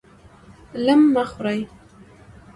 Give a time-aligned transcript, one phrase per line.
[0.85, 1.61] لم مه خورئ!